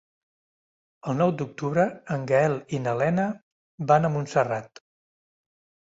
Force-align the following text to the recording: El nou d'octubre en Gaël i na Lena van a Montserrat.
El 1.11 1.17
nou 1.17 1.33
d'octubre 1.41 1.85
en 2.17 2.25
Gaël 2.33 2.57
i 2.77 2.81
na 2.87 2.97
Lena 3.03 3.29
van 3.93 4.09
a 4.11 4.15
Montserrat. 4.19 4.87